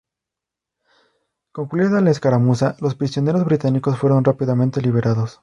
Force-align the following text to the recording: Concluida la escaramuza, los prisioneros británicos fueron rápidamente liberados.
Concluida 1.51 2.01
la 2.01 2.09
escaramuza, 2.09 2.75
los 2.79 2.95
prisioneros 2.95 3.45
británicos 3.45 3.99
fueron 3.99 4.23
rápidamente 4.23 4.81
liberados. 4.81 5.39